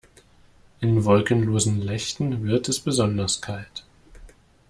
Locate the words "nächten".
1.77-2.43